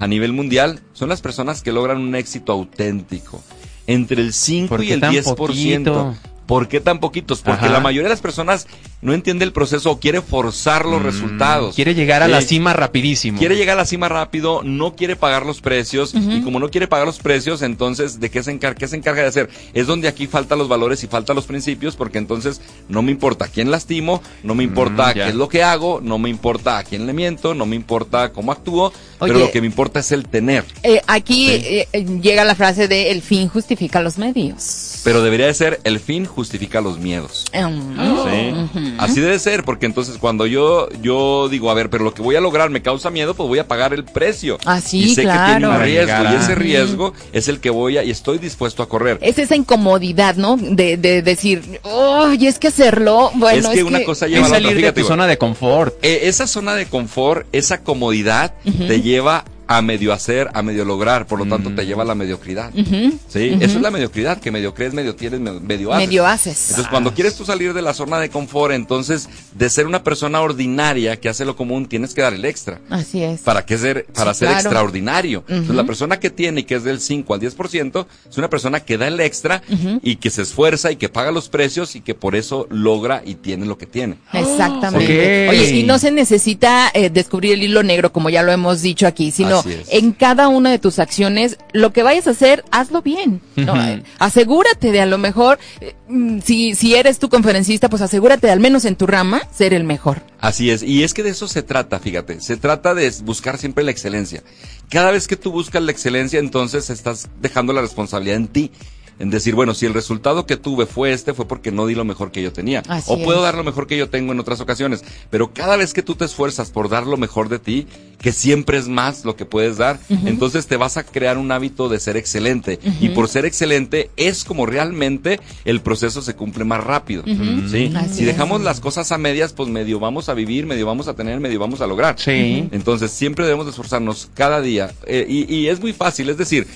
a 0.00 0.08
nivel 0.08 0.32
mundial 0.32 0.80
son 0.94 1.10
las 1.10 1.20
personas 1.20 1.62
que 1.62 1.70
logran 1.70 1.98
un 1.98 2.16
éxito 2.16 2.50
auténtico. 2.50 3.44
Entre 3.86 4.20
el 4.22 4.32
5 4.32 4.82
y 4.82 4.90
el 4.90 5.00
10%. 5.02 6.16
¿Por 6.48 6.66
qué 6.66 6.80
tan 6.80 6.98
poquitos? 6.98 7.42
Porque 7.42 7.68
la 7.68 7.78
mayoría 7.78 8.04
de 8.04 8.14
las 8.14 8.22
personas 8.22 8.66
no 9.02 9.12
entiende 9.12 9.44
el 9.44 9.52
proceso 9.52 9.90
o 9.90 10.00
quiere 10.00 10.22
forzar 10.22 10.86
los 10.86 11.02
mm, 11.02 11.04
resultados. 11.04 11.74
Quiere 11.74 11.94
llegar 11.94 12.22
a 12.22 12.28
la 12.28 12.40
cima 12.40 12.72
rapidísimo. 12.72 13.38
Quiere 13.38 13.54
llegar 13.54 13.76
a 13.76 13.82
la 13.82 13.84
cima 13.84 14.08
rápido, 14.08 14.62
no 14.64 14.96
quiere 14.96 15.14
pagar 15.14 15.44
los 15.44 15.60
precios 15.60 16.14
y 16.14 16.40
como 16.40 16.58
no 16.58 16.70
quiere 16.70 16.88
pagar 16.88 17.06
los 17.06 17.18
precios, 17.18 17.60
entonces 17.60 18.18
¿de 18.18 18.30
qué 18.30 18.42
se 18.42 18.50
encarga? 18.50 18.78
¿Qué 18.78 18.88
se 18.88 18.96
encarga 18.96 19.20
de 19.20 19.28
hacer? 19.28 19.50
Es 19.74 19.86
donde 19.86 20.08
aquí 20.08 20.26
faltan 20.26 20.58
los 20.58 20.68
valores 20.68 21.04
y 21.04 21.06
faltan 21.06 21.36
los 21.36 21.44
principios 21.44 21.96
porque 21.96 22.16
entonces 22.16 22.62
no 22.88 23.02
me 23.02 23.12
importa 23.12 23.44
a 23.44 23.48
quién 23.48 23.70
lastimo, 23.70 24.22
no 24.42 24.54
me 24.54 24.64
importa 24.64 25.10
mm, 25.10 25.12
qué 25.12 25.28
es 25.28 25.34
lo 25.34 25.50
que 25.50 25.62
hago, 25.62 26.00
no 26.02 26.16
me 26.16 26.30
importa 26.30 26.78
a 26.78 26.82
quién 26.82 27.06
le 27.06 27.12
miento, 27.12 27.52
no 27.52 27.66
me 27.66 27.76
importa 27.76 28.32
cómo 28.32 28.52
actúo, 28.52 28.90
pero 29.20 29.38
lo 29.38 29.50
que 29.50 29.60
me 29.60 29.66
importa 29.66 30.00
es 30.00 30.12
el 30.12 30.26
tener. 30.26 30.64
Eh, 30.82 31.02
aquí 31.06 31.50
eh, 31.50 31.88
llega 32.22 32.46
la 32.46 32.54
frase 32.54 32.88
de 32.88 33.10
el 33.10 33.20
fin 33.20 33.48
justifica 33.48 34.00
los 34.00 34.16
medios. 34.16 35.02
Pero 35.04 35.22
debería 35.22 35.46
de 35.46 35.54
ser 35.54 35.80
el 35.84 36.00
fin 36.00 36.24
justifica 36.24 36.37
los 36.82 36.98
miedos. 36.98 37.44
¿Sí? 37.52 38.82
Así 38.98 39.20
debe 39.20 39.38
ser, 39.38 39.64
porque 39.64 39.86
entonces 39.86 40.18
cuando 40.18 40.46
yo, 40.46 40.88
yo 41.02 41.48
digo, 41.48 41.70
a 41.70 41.74
ver, 41.74 41.90
pero 41.90 42.04
lo 42.04 42.14
que 42.14 42.22
voy 42.22 42.36
a 42.36 42.40
lograr 42.40 42.70
me 42.70 42.82
causa 42.82 43.10
miedo, 43.10 43.34
pues 43.34 43.48
voy 43.48 43.58
a 43.58 43.66
pagar 43.66 43.92
el 43.92 44.04
precio. 44.04 44.58
Así, 44.64 45.00
y 45.00 45.14
sé 45.14 45.22
claro. 45.22 45.40
que 45.40 45.60
tiene 45.60 45.74
un 45.74 45.82
riesgo, 45.82 46.24
y 46.30 46.36
ese 46.36 46.54
riesgo 46.54 47.12
es 47.32 47.48
el 47.48 47.60
que 47.60 47.70
voy 47.70 47.98
a, 47.98 48.04
y 48.04 48.10
estoy 48.10 48.38
dispuesto 48.38 48.82
a 48.82 48.88
correr. 48.88 49.18
Es 49.20 49.38
esa 49.38 49.56
incomodidad, 49.56 50.36
¿no? 50.36 50.56
De, 50.56 50.96
de 50.96 51.22
decir, 51.22 51.80
oh, 51.82 52.32
y 52.32 52.46
es 52.46 52.58
que 52.58 52.68
hacerlo, 52.68 53.30
bueno, 53.34 53.70
es 53.70 53.76
que 53.76 53.82
una 53.82 54.04
cosa 54.04 54.26
lleva 54.26 54.46
a 54.46 54.50
salir 54.50 54.80
de 54.80 54.92
tu 54.92 55.04
zona 55.04 55.26
de 55.26 55.38
confort. 55.38 55.94
Eh, 56.02 56.20
esa 56.24 56.46
zona 56.46 56.74
de 56.74 56.86
confort, 56.86 57.46
esa 57.52 57.82
comodidad, 57.82 58.54
te 58.62 59.00
lleva 59.00 59.44
a 59.68 59.82
medio 59.82 60.14
hacer, 60.14 60.48
a 60.54 60.62
medio 60.62 60.84
lograr, 60.86 61.26
por 61.26 61.38
lo 61.38 61.46
tanto 61.46 61.74
te 61.74 61.84
lleva 61.84 62.02
a 62.02 62.06
la 62.06 62.14
mediocridad. 62.14 62.72
¿Sí? 62.74 63.58
Eso 63.60 63.76
es 63.76 63.82
la 63.82 63.90
mediocridad, 63.90 64.40
que 64.40 64.50
medio 64.50 64.72
crees, 64.72 64.94
medio 64.94 65.14
tienes, 65.14 65.40
medio 65.40 65.92
haces. 65.92 66.08
Medio 66.08 66.26
haces. 66.26 66.70
Entonces, 66.70 66.90
cuando 66.90 67.12
quieres 67.12 67.36
tú 67.36 67.44
salir 67.44 67.74
de 67.74 67.82
la 67.82 67.92
zona 67.92 68.18
de 68.18 68.30
confort, 68.30 68.72
entonces, 68.72 69.28
de 69.54 69.68
ser 69.68 69.86
una 69.86 70.02
persona 70.02 70.40
ordinaria 70.40 71.20
que 71.20 71.28
hace 71.28 71.44
lo 71.44 71.54
común, 71.54 71.86
tienes 71.86 72.14
que 72.14 72.22
dar 72.22 72.32
el 72.32 72.46
extra. 72.46 72.80
Así 72.88 73.22
es. 73.22 73.42
¿Para 73.42 73.66
qué 73.66 73.76
ser, 73.76 74.06
para 74.06 74.32
ser 74.32 74.50
extraordinario? 74.50 75.44
Entonces, 75.48 75.76
la 75.76 75.84
persona 75.84 76.18
que 76.18 76.30
tiene 76.30 76.60
y 76.60 76.64
que 76.64 76.76
es 76.76 76.84
del 76.84 77.00
5 77.00 77.34
al 77.34 77.40
10%, 77.40 78.06
es 78.30 78.38
una 78.38 78.48
persona 78.48 78.80
que 78.80 78.96
da 78.96 79.06
el 79.06 79.20
extra 79.20 79.62
y 80.02 80.16
que 80.16 80.30
se 80.30 80.42
esfuerza 80.42 80.90
y 80.90 80.96
que 80.96 81.10
paga 81.10 81.30
los 81.30 81.50
precios 81.50 81.94
y 81.94 82.00
que 82.00 82.14
por 82.14 82.36
eso 82.36 82.66
logra 82.70 83.22
y 83.24 83.34
tiene 83.34 83.66
lo 83.66 83.76
que 83.76 83.86
tiene. 83.86 84.16
Exactamente. 84.32 85.48
Oye, 85.50 85.76
y 85.76 85.82
no 85.82 85.98
se 85.98 86.10
necesita 86.10 86.90
eh, 86.94 87.10
descubrir 87.10 87.52
el 87.52 87.62
hilo 87.62 87.82
negro, 87.82 88.12
como 88.12 88.30
ya 88.30 88.42
lo 88.42 88.50
hemos 88.50 88.80
dicho 88.80 89.06
aquí, 89.06 89.30
sino 89.30 89.57
sino 89.62 89.82
en 89.90 90.12
cada 90.12 90.48
una 90.48 90.70
de 90.70 90.78
tus 90.78 90.98
acciones, 90.98 91.58
lo 91.72 91.92
que 91.92 92.02
vayas 92.02 92.26
a 92.26 92.30
hacer, 92.30 92.64
hazlo 92.70 93.02
bien. 93.02 93.40
¿no? 93.56 93.74
Asegúrate 94.18 94.92
de 94.92 95.00
a 95.00 95.06
lo 95.06 95.18
mejor, 95.18 95.58
eh, 95.80 95.94
mm, 96.08 96.40
si, 96.40 96.74
si 96.74 96.94
eres 96.94 97.18
tu 97.18 97.28
conferencista, 97.28 97.88
pues 97.88 98.02
asegúrate 98.02 98.46
de 98.46 98.52
al 98.52 98.60
menos 98.60 98.84
en 98.84 98.96
tu 98.96 99.06
rama 99.06 99.42
ser 99.52 99.74
el 99.74 99.84
mejor. 99.84 100.22
Así 100.40 100.70
es, 100.70 100.82
y 100.82 101.02
es 101.02 101.14
que 101.14 101.22
de 101.22 101.30
eso 101.30 101.48
se 101.48 101.62
trata, 101.62 101.98
fíjate, 101.98 102.40
se 102.40 102.56
trata 102.56 102.94
de 102.94 103.12
buscar 103.24 103.58
siempre 103.58 103.84
la 103.84 103.90
excelencia. 103.90 104.42
Cada 104.88 105.10
vez 105.10 105.26
que 105.26 105.36
tú 105.36 105.50
buscas 105.50 105.82
la 105.82 105.92
excelencia, 105.92 106.38
entonces 106.38 106.90
estás 106.90 107.28
dejando 107.40 107.72
la 107.72 107.80
responsabilidad 107.80 108.36
en 108.36 108.48
ti 108.48 108.70
en 109.18 109.30
decir, 109.30 109.54
bueno, 109.54 109.74
si 109.74 109.86
el 109.86 109.94
resultado 109.94 110.46
que 110.46 110.56
tuve 110.56 110.86
fue 110.86 111.12
este, 111.12 111.34
fue 111.34 111.46
porque 111.46 111.72
no 111.72 111.86
di 111.86 111.94
lo 111.94 112.04
mejor 112.04 112.30
que 112.30 112.42
yo 112.42 112.52
tenía. 112.52 112.82
o 113.06 113.22
puedo 113.22 113.42
dar 113.42 113.54
lo 113.56 113.64
mejor 113.64 113.86
que 113.86 113.96
yo 113.96 114.08
tengo 114.08 114.32
en 114.32 114.40
otras 114.40 114.60
ocasiones. 114.60 115.04
Pero 115.30 115.52
cada 115.52 115.76
vez 115.76 115.92
que 115.92 116.02
tú 116.02 116.14
te 116.14 116.24
esfuerzas 116.24 116.70
por 116.70 116.88
dar 116.88 117.06
lo 117.06 117.16
mejor 117.16 117.48
de 117.48 117.58
ti, 117.58 117.86
que 118.20 118.32
siempre 118.32 118.78
es 118.78 118.88
más 118.88 119.24
lo 119.24 119.36
que 119.36 119.44
puedes 119.44 119.76
dar, 119.76 119.98
entonces 120.24 120.66
te 120.66 120.76
vas 120.76 120.96
a 120.96 121.04
crear 121.04 121.38
un 121.38 121.50
hábito 121.52 121.88
de 121.88 122.00
ser 122.00 122.16
excelente. 122.16 122.78
Y 123.00 123.10
por 123.10 123.28
ser 123.28 123.44
excelente 123.44 124.10
es 124.16 124.44
como 124.44 124.66
realmente 124.66 125.40
el 125.64 125.80
proceso 125.80 126.22
se 126.22 126.34
cumple 126.34 126.64
más 126.64 126.82
rápido. 126.82 127.24
¿sí? 127.70 127.92
Si 128.12 128.24
dejamos 128.24 128.62
las 128.62 128.80
cosas 128.80 129.12
a 129.12 129.18
medias, 129.18 129.52
pues 129.52 129.68
medio 129.68 129.98
vamos 129.98 130.28
a 130.28 130.34
vivir, 130.34 130.66
medio 130.66 130.86
vamos 130.86 131.08
a 131.08 131.14
tener, 131.14 131.40
medio 131.40 131.58
vamos 131.58 131.80
a 131.80 131.86
lograr. 131.86 132.16
Sí. 132.18 132.68
Entonces 132.72 133.10
siempre 133.10 133.44
debemos 133.44 133.66
esforzarnos 133.68 134.30
cada 134.34 134.60
día. 134.60 134.92
Eh, 135.06 135.26
y, 135.28 135.54
y 135.54 135.68
es 135.68 135.80
muy 135.80 135.92
fácil, 135.92 136.28
es 136.28 136.36
decir, 136.36 136.66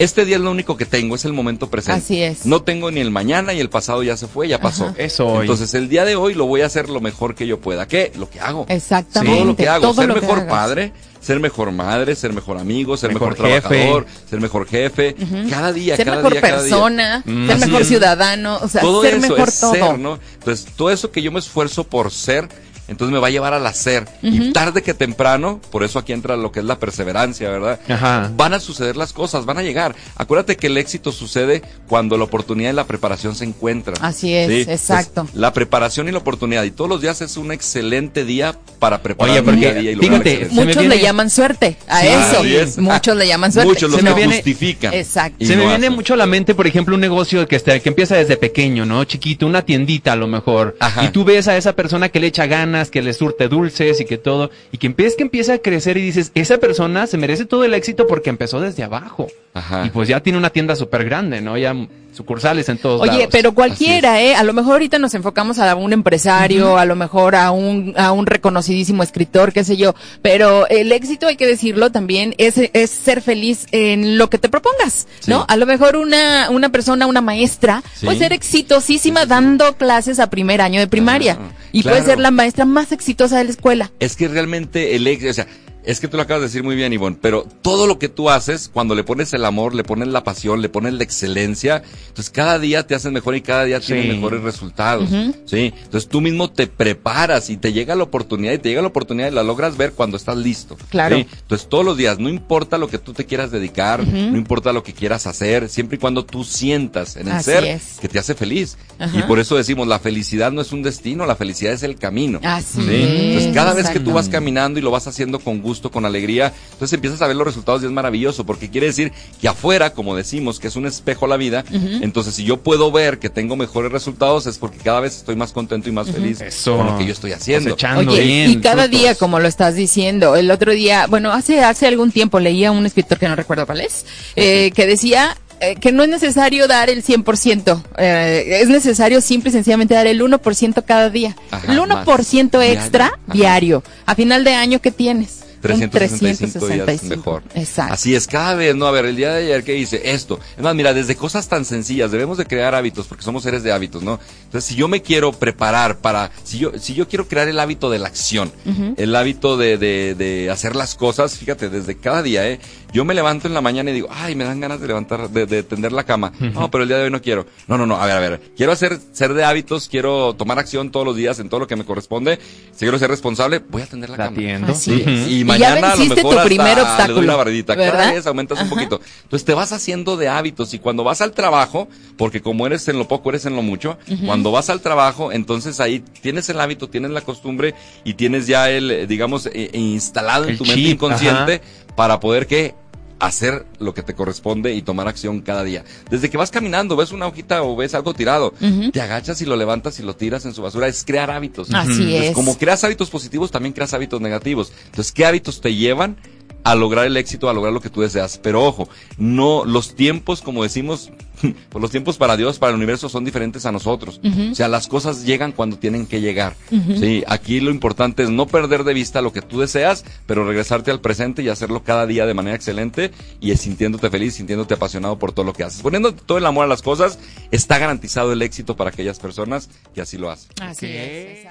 este 0.00 0.24
día 0.24 0.36
es 0.36 0.42
lo 0.42 0.50
único 0.50 0.78
que 0.78 0.86
tengo, 0.86 1.14
es 1.14 1.26
el 1.26 1.34
momento 1.34 1.68
presente. 1.68 2.00
Así 2.00 2.22
es. 2.22 2.46
No 2.46 2.62
tengo 2.62 2.90
ni 2.90 3.00
el 3.00 3.10
mañana 3.10 3.52
y 3.52 3.60
el 3.60 3.68
pasado 3.68 4.02
ya 4.02 4.16
se 4.16 4.26
fue, 4.26 4.48
ya 4.48 4.58
pasó. 4.58 4.94
Eso 4.96 5.26
hoy. 5.26 5.40
Entonces 5.42 5.74
el 5.74 5.90
día 5.90 6.06
de 6.06 6.16
hoy 6.16 6.32
lo 6.32 6.46
voy 6.46 6.62
a 6.62 6.66
hacer 6.66 6.88
lo 6.88 7.02
mejor 7.02 7.34
que 7.34 7.46
yo 7.46 7.60
pueda. 7.60 7.86
¿Qué? 7.86 8.10
Lo 8.16 8.30
que 8.30 8.40
hago. 8.40 8.64
Exactamente. 8.70 9.36
Todo 9.36 9.44
lo 9.44 9.56
que 9.56 9.68
hago. 9.68 9.92
ser 9.92 10.08
mejor 10.08 10.46
padre, 10.46 10.94
ser 11.20 11.38
mejor 11.38 11.72
madre, 11.72 12.14
ser 12.14 12.32
mejor 12.32 12.56
amigo, 12.56 12.96
ser 12.96 13.12
mejor, 13.12 13.34
trabajador, 13.34 14.06
ser 14.28 14.40
mejor 14.40 14.66
jefe. 14.66 15.14
Cada 15.50 15.70
día, 15.70 15.96
ser 15.96 16.06
cada 16.06 16.16
mejor 16.16 16.32
día, 16.32 16.40
persona, 16.40 17.22
cada 17.22 17.36
día. 17.36 17.58
ser 17.58 17.68
mejor 17.68 17.84
ciudadano, 17.84 18.58
o 18.62 18.68
sea, 18.68 18.80
todo 18.80 19.02
ser 19.02 19.14
eso 19.16 19.28
mejor 19.28 19.48
es 19.48 19.60
todo. 19.60 19.72
Ser, 19.74 19.98
¿no? 19.98 20.18
Entonces 20.38 20.66
todo 20.76 20.90
eso 20.90 21.10
que 21.10 21.20
yo 21.20 21.30
me 21.30 21.40
esfuerzo 21.40 21.84
por 21.84 22.10
ser 22.10 22.48
entonces 22.90 23.12
me 23.12 23.20
va 23.20 23.28
a 23.28 23.30
llevar 23.30 23.54
al 23.54 23.64
hacer. 23.66 24.08
Y 24.20 24.52
tarde 24.52 24.82
que 24.82 24.94
temprano, 24.94 25.60
por 25.70 25.84
eso 25.84 26.00
aquí 26.00 26.12
entra 26.12 26.36
lo 26.36 26.50
que 26.50 26.58
es 26.58 26.66
la 26.66 26.80
perseverancia, 26.80 27.48
¿verdad? 27.48 27.78
Ajá. 27.88 28.32
Van 28.36 28.52
a 28.52 28.58
suceder 28.58 28.96
las 28.96 29.12
cosas, 29.12 29.44
van 29.44 29.58
a 29.58 29.62
llegar. 29.62 29.94
Acuérdate 30.16 30.56
que 30.56 30.66
el 30.66 30.76
éxito 30.76 31.12
sucede 31.12 31.62
cuando 31.86 32.18
la 32.18 32.24
oportunidad 32.24 32.72
y 32.72 32.74
la 32.74 32.88
preparación 32.88 33.36
se 33.36 33.44
encuentran. 33.44 33.96
Así 34.00 34.34
es, 34.34 34.66
exacto. 34.66 35.28
la 35.34 35.52
preparación 35.52 36.08
y 36.08 36.12
la 36.12 36.18
oportunidad. 36.18 36.64
Y 36.64 36.72
todos 36.72 36.90
los 36.90 37.00
días 37.00 37.20
es 37.20 37.36
un 37.36 37.52
excelente 37.52 38.24
día 38.24 38.56
para 38.80 39.02
preparar 39.02 39.34
Oye, 39.34 39.42
porque, 39.44 39.74
día 39.74 39.92
y 39.92 39.96
fíjate, 39.96 40.48
muchos 40.50 40.84
le 40.84 41.00
llaman 41.00 41.30
suerte 41.30 41.76
a 41.86 42.04
eso. 42.04 42.80
Muchos 42.80 43.16
le 43.16 43.28
llaman 43.28 43.52
suerte. 43.52 43.68
Muchos 43.68 44.02
lo 44.02 44.14
viene, 44.16 44.34
justifican. 44.34 44.92
Exacto. 44.94 45.44
Se 45.44 45.56
me 45.56 45.64
viene 45.66 45.90
mucho 45.90 46.14
a 46.14 46.16
la 46.16 46.26
mente, 46.26 46.56
por 46.56 46.66
ejemplo, 46.66 46.96
un 46.96 47.00
negocio 47.00 47.46
que, 47.46 47.54
está, 47.54 47.78
que 47.78 47.88
empieza 47.88 48.16
desde 48.16 48.36
pequeño, 48.36 48.84
¿no? 48.84 49.04
Chiquito, 49.04 49.46
una 49.46 49.62
tiendita 49.62 50.12
a 50.14 50.16
lo 50.16 50.26
mejor. 50.26 50.76
Ajá. 50.80 51.04
Y 51.04 51.10
tú 51.10 51.22
ves 51.24 51.46
a 51.46 51.56
esa 51.56 51.76
persona 51.76 52.08
que 52.08 52.18
le 52.18 52.26
echa 52.26 52.46
ganas, 52.46 52.79
que 52.88 53.02
le 53.02 53.12
surte 53.12 53.48
dulces 53.48 54.00
y 54.00 54.04
que 54.04 54.16
todo, 54.16 54.50
y 54.70 54.78
que 54.78 54.86
empieza 54.86 55.16
que 55.16 55.24
empieza 55.24 55.54
a 55.54 55.58
crecer 55.58 55.96
y 55.96 56.02
dices, 56.02 56.30
esa 56.34 56.58
persona 56.58 57.06
se 57.08 57.18
merece 57.18 57.44
todo 57.44 57.64
el 57.64 57.74
éxito 57.74 58.06
porque 58.06 58.30
empezó 58.30 58.60
desde 58.60 58.84
abajo. 58.84 59.26
Ajá. 59.52 59.84
Y 59.86 59.90
pues 59.90 60.08
ya 60.08 60.20
tiene 60.20 60.38
una 60.38 60.50
tienda 60.50 60.76
súper 60.76 61.04
grande, 61.04 61.40
¿no? 61.40 61.58
Ya 61.58 61.74
sucursales 62.12 62.68
en 62.68 62.78
todos 62.78 63.00
Oye, 63.00 63.12
lados. 63.12 63.28
pero 63.30 63.54
cualquiera, 63.54 64.20
¿eh? 64.20 64.34
A 64.34 64.42
lo 64.42 64.52
mejor 64.52 64.72
ahorita 64.74 64.98
nos 64.98 65.14
enfocamos 65.14 65.58
a 65.58 65.74
un 65.74 65.92
empresario, 65.92 66.76
a 66.78 66.84
lo 66.84 66.96
mejor 66.96 67.34
a 67.34 67.50
un, 67.50 67.94
a 67.96 68.12
un 68.12 68.26
reconocidísimo 68.26 69.02
escritor, 69.02 69.52
qué 69.52 69.64
sé 69.64 69.76
yo. 69.76 69.94
Pero 70.22 70.66
el 70.68 70.92
éxito, 70.92 71.26
hay 71.26 71.36
que 71.36 71.46
decirlo 71.46 71.90
también, 71.92 72.34
es, 72.38 72.54
es 72.56 72.90
ser 72.90 73.22
feliz 73.22 73.66
en 73.72 74.18
lo 74.18 74.28
que 74.30 74.38
te 74.38 74.48
propongas, 74.48 75.06
¿no? 75.26 75.44
A 75.48 75.56
lo 75.56 75.66
mejor 75.66 75.96
una, 75.96 76.50
una 76.50 76.70
persona, 76.70 77.06
una 77.06 77.20
maestra, 77.20 77.82
Sí. 77.94 78.06
puede 78.06 78.18
ser 78.18 78.32
exitosísima 78.32 79.26
dando 79.26 79.76
clases 79.76 80.18
a 80.20 80.30
primer 80.30 80.60
año 80.60 80.80
de 80.80 80.86
primaria. 80.86 81.38
Y 81.72 81.82
puede 81.82 82.04
ser 82.04 82.18
la 82.18 82.30
maestra 82.30 82.64
más 82.64 82.92
exitosa 82.92 83.38
de 83.38 83.44
la 83.44 83.50
escuela. 83.50 83.90
Es 84.00 84.16
que 84.16 84.26
realmente 84.28 84.96
el 84.96 85.06
éxito, 85.06 85.30
o 85.30 85.34
sea, 85.34 85.46
es 85.90 86.00
que 86.00 86.08
tú 86.08 86.16
lo 86.16 86.22
acabas 86.22 86.42
de 86.42 86.46
decir 86.48 86.62
muy 86.62 86.76
bien, 86.76 86.92
Ivonne, 86.92 87.16
pero 87.20 87.46
todo 87.62 87.86
lo 87.86 87.98
que 87.98 88.08
tú 88.08 88.30
haces, 88.30 88.70
cuando 88.72 88.94
le 88.94 89.04
pones 89.04 89.32
el 89.32 89.44
amor, 89.44 89.74
le 89.74 89.84
pones 89.84 90.08
la 90.08 90.24
pasión, 90.24 90.62
le 90.62 90.68
pones 90.68 90.94
la 90.94 91.04
excelencia, 91.04 91.82
entonces 92.08 92.30
cada 92.30 92.58
día 92.58 92.86
te 92.86 92.94
haces 92.94 93.10
mejor 93.12 93.34
y 93.36 93.40
cada 93.40 93.64
día 93.64 93.80
tienes 93.80 94.06
mejores 94.06 94.42
resultados. 94.42 95.08
Sí. 95.46 95.72
Entonces 95.84 96.08
tú 96.08 96.20
mismo 96.20 96.50
te 96.50 96.66
preparas 96.66 97.50
y 97.50 97.56
te 97.56 97.72
llega 97.72 97.94
la 97.94 98.04
oportunidad 98.04 98.52
y 98.52 98.58
te 98.58 98.68
llega 98.68 98.82
la 98.82 98.88
oportunidad 98.88 99.30
y 99.30 99.34
la 99.34 99.42
logras 99.42 99.76
ver 99.76 99.92
cuando 99.92 100.16
estás 100.16 100.36
listo. 100.36 100.76
Claro. 100.90 101.16
¿sí? 101.16 101.26
Entonces 101.42 101.68
todos 101.68 101.84
los 101.84 101.96
días, 101.96 102.18
no 102.18 102.28
importa 102.28 102.78
lo 102.78 102.88
que 102.88 102.98
tú 102.98 103.12
te 103.12 103.26
quieras 103.26 103.50
dedicar, 103.50 104.06
no 104.06 104.36
importa 104.36 104.72
lo 104.72 104.82
que 104.82 104.92
quieras 104.92 105.26
hacer, 105.26 105.68
siempre 105.68 105.96
y 105.96 105.98
cuando 105.98 106.24
tú 106.24 106.44
sientas 106.44 107.16
en 107.16 107.28
el 107.28 107.34
Así 107.34 107.50
ser 107.50 107.64
es. 107.64 107.98
que 108.00 108.08
te 108.08 108.18
hace 108.18 108.34
feliz. 108.34 108.76
Y 109.14 109.22
por 109.22 109.38
eso 109.38 109.56
decimos, 109.56 109.88
la 109.88 109.98
felicidad 109.98 110.52
no 110.52 110.60
es 110.60 110.72
un 110.72 110.82
destino, 110.82 111.24
la 111.26 111.36
felicidad 111.36 111.72
es 111.72 111.82
el 111.82 111.96
camino. 111.96 112.38
Así 112.42 112.82
¿sí? 112.82 112.94
es, 112.94 113.10
Entonces 113.10 113.54
cada 113.54 113.72
vez 113.72 113.88
que 113.88 114.00
tú 114.00 114.12
vas 114.12 114.28
caminando 114.28 114.78
y 114.78 114.82
lo 114.82 114.90
vas 114.90 115.06
haciendo 115.06 115.38
con 115.38 115.60
gusto, 115.62 115.79
con 115.88 116.04
alegría, 116.04 116.52
entonces 116.72 116.92
empiezas 116.92 117.22
a 117.22 117.26
ver 117.26 117.36
los 117.36 117.46
resultados 117.46 117.82
y 117.82 117.86
es 117.86 117.92
maravilloso, 117.92 118.44
porque 118.44 118.68
quiere 118.68 118.88
decir 118.88 119.12
que 119.40 119.48
afuera, 119.48 119.94
como 119.94 120.14
decimos, 120.16 120.60
que 120.60 120.68
es 120.68 120.76
un 120.76 120.86
espejo 120.86 121.26
la 121.26 121.36
vida, 121.36 121.64
entonces 122.02 122.34
si 122.34 122.44
yo 122.44 122.58
puedo 122.58 122.92
ver 122.92 123.18
que 123.18 123.30
tengo 123.30 123.56
mejores 123.56 123.92
resultados 123.92 124.46
es 124.46 124.58
porque 124.58 124.78
cada 124.78 125.00
vez 125.00 125.16
estoy 125.16 125.36
más 125.36 125.52
contento 125.52 125.88
y 125.88 125.92
más 125.92 126.10
feliz 126.10 126.40
Eso. 126.40 126.76
con 126.76 126.86
lo 126.86 126.98
que 126.98 127.06
yo 127.06 127.12
estoy 127.12 127.32
haciendo. 127.32 127.76
Oye, 127.96 128.22
bien, 128.22 128.50
y 128.50 128.56
cada 128.56 128.84
frutos. 128.84 129.00
día, 129.00 129.14
como 129.14 129.38
lo 129.38 129.48
estás 129.48 129.74
diciendo, 129.74 130.36
el 130.36 130.50
otro 130.50 130.72
día, 130.72 131.06
bueno, 131.06 131.32
hace, 131.32 131.62
hace 131.62 131.86
algún 131.86 132.12
tiempo 132.12 132.40
leía 132.40 132.72
un 132.72 132.84
escritor 132.84 133.18
que 133.18 133.28
no 133.28 133.36
recuerdo 133.36 133.66
cuál 133.66 133.80
es, 133.80 134.04
eh, 134.36 134.72
que 134.74 134.86
decía 134.86 135.36
eh, 135.62 135.76
que 135.76 135.92
no 135.92 136.02
es 136.02 136.08
necesario 136.08 136.66
dar 136.68 136.88
el 136.88 137.04
100%, 137.04 137.82
eh, 137.98 138.60
es 138.62 138.68
necesario 138.68 139.20
simple 139.20 139.50
y 139.50 139.52
sencillamente 139.52 139.92
dar 139.92 140.06
el 140.06 140.22
1% 140.22 140.84
cada 140.86 141.10
día. 141.10 141.36
Ajá, 141.50 141.70
el 141.70 141.78
1% 141.78 142.56
más. 142.56 142.66
extra 142.66 143.18
diario. 143.26 143.82
A 144.06 144.14
final 144.14 144.42
de 144.42 144.54
año, 144.54 144.80
¿qué 144.80 144.90
tienes? 144.90 145.40
Un 145.62 145.90
365 145.90 146.66
días 146.68 147.02
mejor. 147.04 147.42
Exacto. 147.54 147.94
Así 147.94 148.14
es, 148.14 148.26
cada 148.26 148.54
vez, 148.54 148.74
no, 148.74 148.86
a 148.86 148.90
ver, 148.90 149.04
el 149.06 149.16
día 149.16 149.32
de 149.32 149.44
ayer 149.44 149.64
que 149.64 149.76
hice 149.76 150.10
esto. 150.12 150.38
Es 150.56 150.62
más, 150.62 150.74
mira, 150.74 150.94
desde 150.94 151.16
cosas 151.16 151.48
tan 151.48 151.64
sencillas, 151.64 152.10
debemos 152.10 152.38
de 152.38 152.46
crear 152.46 152.74
hábitos, 152.74 153.06
porque 153.06 153.22
somos 153.24 153.42
seres 153.42 153.62
de 153.62 153.72
hábitos, 153.72 154.02
¿no? 154.02 154.18
Entonces, 154.44 154.64
si 154.64 154.74
yo 154.74 154.88
me 154.88 155.02
quiero 155.02 155.32
preparar 155.32 155.98
para, 155.98 156.30
si 156.44 156.58
yo, 156.58 156.72
si 156.78 156.94
yo 156.94 157.08
quiero 157.08 157.28
crear 157.28 157.48
el 157.48 157.58
hábito 157.60 157.90
de 157.90 157.98
la 157.98 158.08
acción, 158.08 158.50
el 158.96 159.14
hábito 159.14 159.56
de, 159.56 159.76
de, 159.78 160.14
de 160.14 160.50
hacer 160.50 160.76
las 160.76 160.94
cosas, 160.94 161.36
fíjate, 161.36 161.68
desde 161.68 161.96
cada 161.96 162.22
día, 162.22 162.48
¿eh? 162.48 162.60
Yo 162.92 163.04
me 163.04 163.14
levanto 163.14 163.46
en 163.46 163.54
la 163.54 163.60
mañana 163.60 163.90
y 163.90 163.94
digo, 163.94 164.08
ay, 164.10 164.34
me 164.34 164.42
dan 164.44 164.58
ganas 164.60 164.80
de 164.80 164.88
levantar, 164.88 165.30
de, 165.30 165.46
de 165.46 165.62
tender 165.62 165.92
la 165.92 166.02
cama. 166.04 166.32
No, 166.40 166.70
pero 166.72 166.82
el 166.82 166.88
día 166.88 166.98
de 166.98 167.04
hoy 167.04 167.10
no 167.10 167.22
quiero. 167.22 167.46
No, 167.68 167.78
no, 167.78 167.86
no, 167.86 167.94
a 167.96 168.04
ver, 168.06 168.16
a 168.16 168.20
ver, 168.20 168.40
quiero 168.56 168.72
hacer, 168.72 168.98
ser 169.12 169.32
de 169.34 169.44
hábitos, 169.44 169.88
quiero 169.88 170.34
tomar 170.34 170.58
acción 170.58 170.90
todos 170.90 171.06
los 171.06 171.14
días 171.14 171.38
en 171.38 171.48
todo 171.48 171.60
lo 171.60 171.66
que 171.68 171.76
me 171.76 171.84
corresponde. 171.84 172.38
Si 172.72 172.78
quiero 172.80 172.98
ser 172.98 173.10
responsable, 173.10 173.60
voy 173.60 173.82
a 173.82 173.86
tender 173.86 174.10
la, 174.10 174.16
La 174.16 174.24
cama. 174.24 174.36
atiendo. 174.36 174.72
Así 174.72 174.92
Ujú. 174.92 175.08
es. 175.10 175.28
Y 175.28 175.40
Y 175.40 175.44
mañana 175.50 175.80
ya 175.80 175.86
a 175.86 175.90
lo 175.90 175.98
venciste 175.98 176.14
mejor 176.22 176.36
tu 176.36 176.44
primer 176.44 176.66
le 176.68 176.74
doy 176.74 176.82
obstáculo, 176.82 177.20
una 177.20 177.36
barridita. 177.36 177.76
Cada 177.76 177.90
¿verdad? 177.90 178.14
vez 178.14 178.26
aumentas 178.26 178.60
un 178.60 178.68
poquito. 178.68 179.00
Entonces 179.22 179.44
te 179.44 179.54
vas 179.54 179.72
haciendo 179.72 180.16
de 180.16 180.28
hábitos 180.28 180.74
y 180.74 180.78
cuando 180.78 181.04
vas 181.04 181.20
al 181.20 181.32
trabajo, 181.32 181.88
porque 182.16 182.40
como 182.40 182.66
eres 182.66 182.88
en 182.88 182.98
lo 182.98 183.08
poco, 183.08 183.30
eres 183.30 183.46
en 183.46 183.56
lo 183.56 183.62
mucho, 183.62 183.98
cuando 184.24 184.50
vas 184.52 184.70
al 184.70 184.80
trabajo, 184.80 185.32
entonces 185.32 185.80
ahí 185.80 186.00
tienes 186.20 186.48
el 186.48 186.60
hábito, 186.60 186.88
tienes 186.88 187.10
la 187.10 187.20
costumbre 187.20 187.74
y 188.04 188.14
tienes 188.14 188.46
ya 188.46 188.70
el, 188.70 188.90
eh, 188.90 189.06
digamos, 189.06 189.46
eh, 189.46 189.70
instalado 189.72 190.46
en 190.46 190.56
tu 190.56 190.64
mente 190.64 190.80
inconsciente 190.80 191.60
para 191.96 192.20
poder 192.20 192.46
que 192.46 192.74
hacer 193.20 193.66
lo 193.78 193.94
que 193.94 194.02
te 194.02 194.14
corresponde 194.14 194.74
y 194.74 194.82
tomar 194.82 195.06
acción 195.06 195.40
cada 195.40 195.62
día. 195.62 195.84
Desde 196.10 196.30
que 196.30 196.36
vas 196.36 196.50
caminando, 196.50 196.96
ves 196.96 197.12
una 197.12 197.26
hojita 197.26 197.62
o 197.62 197.76
ves 197.76 197.94
algo 197.94 198.14
tirado, 198.14 198.52
te 198.92 199.00
agachas 199.00 199.40
y 199.42 199.44
lo 199.44 199.56
levantas 199.56 200.00
y 200.00 200.02
lo 200.02 200.16
tiras 200.16 200.44
en 200.46 200.54
su 200.54 200.62
basura, 200.62 200.88
es 200.88 201.04
crear 201.04 201.30
hábitos. 201.30 201.72
Así 201.72 201.90
Entonces, 201.92 202.22
es. 202.30 202.34
como 202.34 202.58
creas 202.58 202.82
hábitos 202.82 203.10
positivos, 203.10 203.50
también 203.50 203.72
creas 203.72 203.94
hábitos 203.94 204.20
negativos. 204.20 204.72
Entonces, 204.86 205.12
¿qué 205.12 205.26
hábitos 205.26 205.60
te 205.60 205.74
llevan 205.74 206.16
a 206.64 206.74
lograr 206.74 207.06
el 207.06 207.16
éxito, 207.16 207.48
a 207.48 207.54
lograr 207.54 207.72
lo 207.72 207.80
que 207.80 207.90
tú 207.90 208.00
deseas? 208.00 208.38
Pero 208.38 208.64
ojo, 208.64 208.88
no, 209.18 209.64
los 209.64 209.94
tiempos, 209.94 210.42
como 210.42 210.62
decimos, 210.62 211.10
pues 211.40 211.82
los 211.82 211.90
tiempos 211.90 212.16
para 212.16 212.36
Dios, 212.36 212.58
para 212.58 212.70
el 212.70 212.76
universo 212.76 213.08
son 213.08 213.24
diferentes 213.24 213.66
a 213.66 213.72
nosotros. 213.72 214.20
O 214.50 214.54
sea, 214.54 214.68
las 214.68 214.88
cosas 214.88 215.24
llegan 215.24 215.52
cuando 215.52 215.78
tienen 215.78 216.06
que 216.06 216.20
llegar. 216.20 216.54
Sí, 216.98 217.24
aquí 217.26 217.60
lo 217.60 217.70
importante 217.70 218.22
es 218.22 218.30
no 218.30 218.46
perder 218.46 218.84
de 218.84 218.94
vista 218.94 219.22
lo 219.22 219.32
que 219.32 219.42
tú 219.42 219.60
deseas, 219.60 220.04
pero 220.26 220.46
regresarte 220.46 220.90
al 220.90 221.00
presente 221.00 221.42
y 221.42 221.48
hacerlo 221.48 221.82
cada 221.82 222.06
día 222.06 222.26
de 222.26 222.34
manera 222.34 222.56
excelente 222.56 223.10
y 223.40 223.54
sintiéndote 223.56 224.10
feliz, 224.10 224.34
sintiéndote 224.34 224.74
apasionado 224.74 225.18
por 225.18 225.32
todo 225.32 225.44
lo 225.44 225.52
que 225.52 225.64
haces. 225.64 225.82
Poniendo 225.82 226.14
todo 226.14 226.38
el 226.38 226.46
amor 226.46 226.64
a 226.64 226.68
las 226.68 226.82
cosas, 226.82 227.18
está 227.50 227.78
garantizado 227.78 228.32
el 228.32 228.42
éxito 228.42 228.76
para 228.76 228.90
aquellas 228.90 229.18
personas 229.18 229.68
que 229.94 230.00
así 230.00 230.18
lo 230.18 230.30
hacen. 230.30 230.50
Así 230.60 230.86
es. 230.86 231.46